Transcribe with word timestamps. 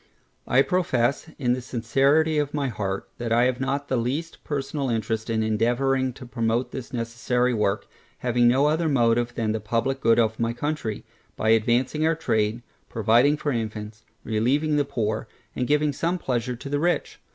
I 0.47 0.63
profess 0.63 1.29
in 1.37 1.53
the 1.53 1.61
sincerity 1.61 2.39
of 2.39 2.55
my 2.55 2.69
heart, 2.69 3.07
that 3.19 3.31
I 3.31 3.43
have 3.43 3.59
not 3.59 3.87
the 3.87 3.97
least 3.97 4.43
personal 4.43 4.89
interest 4.89 5.29
in 5.29 5.43
endeavouring 5.43 6.11
to 6.13 6.25
promote 6.25 6.71
this 6.71 6.91
necessary 6.91 7.53
work, 7.53 7.85
having 8.17 8.47
no 8.47 8.65
other 8.65 8.89
motive 8.89 9.35
than 9.35 9.51
the 9.51 9.59
publick 9.59 10.01
good 10.01 10.17
of 10.17 10.39
my 10.39 10.53
country, 10.53 11.05
by 11.35 11.49
advancing 11.49 12.03
our 12.07 12.15
trade, 12.15 12.63
providing 12.89 13.37
for 13.37 13.51
infants, 13.51 14.03
relieving 14.23 14.75
the 14.75 14.85
poor, 14.85 15.27
and 15.55 15.67
giving 15.67 15.93
some 15.93 16.17
pleasure 16.17 16.55
to 16.55 16.67
the 16.67 16.79
rich. 16.79 17.19